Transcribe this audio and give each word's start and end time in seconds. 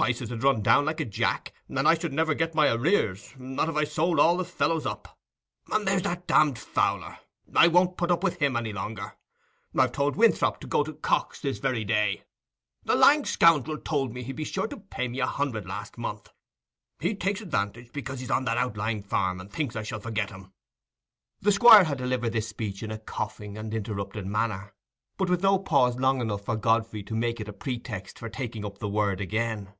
Prices 0.00 0.32
'ud 0.32 0.42
run 0.42 0.62
down 0.62 0.86
like 0.86 0.98
a 1.00 1.04
jack, 1.04 1.52
and 1.68 1.86
I 1.86 1.92
should 1.92 2.14
never 2.14 2.32
get 2.32 2.54
my 2.54 2.72
arrears, 2.72 3.34
not 3.38 3.68
if 3.68 3.76
I 3.76 3.84
sold 3.84 4.18
all 4.18 4.38
the 4.38 4.46
fellows 4.46 4.86
up. 4.86 5.18
And 5.70 5.86
there's 5.86 6.00
that 6.04 6.26
damned 6.26 6.58
Fowler, 6.58 7.18
I 7.54 7.68
won't 7.68 7.98
put 7.98 8.10
up 8.10 8.24
with 8.24 8.36
him 8.40 8.56
any 8.56 8.72
longer; 8.72 9.12
I've 9.78 9.92
told 9.92 10.16
Winthrop 10.16 10.58
to 10.60 10.66
go 10.66 10.82
to 10.84 10.94
Cox 10.94 11.40
this 11.42 11.58
very 11.58 11.84
day. 11.84 12.22
The 12.82 12.94
lying 12.94 13.26
scoundrel 13.26 13.76
told 13.76 14.14
me 14.14 14.22
he'd 14.22 14.36
be 14.36 14.44
sure 14.44 14.66
to 14.68 14.78
pay 14.78 15.06
me 15.06 15.20
a 15.20 15.26
hundred 15.26 15.66
last 15.66 15.98
month. 15.98 16.30
He 16.98 17.14
takes 17.14 17.42
advantage 17.42 17.92
because 17.92 18.20
he's 18.20 18.30
on 18.30 18.46
that 18.46 18.56
outlying 18.56 19.02
farm, 19.02 19.38
and 19.38 19.52
thinks 19.52 19.76
I 19.76 19.82
shall 19.82 20.00
forget 20.00 20.30
him." 20.30 20.54
The 21.42 21.52
Squire 21.52 21.84
had 21.84 21.98
delivered 21.98 22.30
this 22.32 22.48
speech 22.48 22.82
in 22.82 22.90
a 22.90 22.96
coughing 22.96 23.58
and 23.58 23.74
interrupted 23.74 24.26
manner, 24.26 24.72
but 25.18 25.28
with 25.28 25.42
no 25.42 25.58
pause 25.58 25.96
long 26.00 26.22
enough 26.22 26.46
for 26.46 26.56
Godfrey 26.56 27.02
to 27.02 27.14
make 27.14 27.38
it 27.38 27.50
a 27.50 27.52
pretext 27.52 28.18
for 28.18 28.30
taking 28.30 28.64
up 28.64 28.78
the 28.78 28.88
word 28.88 29.20
again. 29.20 29.74